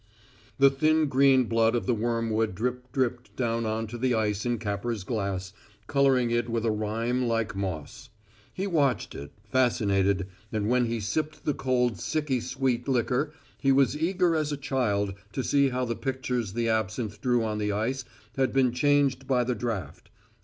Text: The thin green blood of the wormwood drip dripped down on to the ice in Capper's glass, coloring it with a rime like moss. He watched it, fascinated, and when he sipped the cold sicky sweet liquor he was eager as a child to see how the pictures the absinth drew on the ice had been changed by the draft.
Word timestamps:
The 0.57 0.71
thin 0.71 1.05
green 1.09 1.43
blood 1.43 1.75
of 1.75 1.85
the 1.85 1.93
wormwood 1.93 2.55
drip 2.55 2.91
dripped 2.91 3.35
down 3.35 3.67
on 3.67 3.85
to 3.85 3.99
the 3.99 4.15
ice 4.15 4.47
in 4.47 4.57
Capper's 4.57 5.03
glass, 5.03 5.53
coloring 5.85 6.31
it 6.31 6.49
with 6.49 6.65
a 6.65 6.71
rime 6.71 7.27
like 7.27 7.55
moss. 7.55 8.09
He 8.51 8.65
watched 8.65 9.13
it, 9.13 9.31
fascinated, 9.43 10.25
and 10.51 10.67
when 10.67 10.85
he 10.87 10.99
sipped 10.99 11.45
the 11.45 11.53
cold 11.53 11.97
sicky 11.97 12.41
sweet 12.41 12.87
liquor 12.87 13.31
he 13.59 13.71
was 13.71 13.95
eager 13.95 14.35
as 14.35 14.51
a 14.51 14.57
child 14.57 15.13
to 15.33 15.43
see 15.43 15.69
how 15.69 15.85
the 15.85 15.95
pictures 15.95 16.53
the 16.53 16.67
absinth 16.67 17.21
drew 17.21 17.43
on 17.43 17.59
the 17.59 17.71
ice 17.71 18.03
had 18.37 18.51
been 18.51 18.71
changed 18.71 19.27
by 19.27 19.43
the 19.43 19.53
draft. 19.53 20.09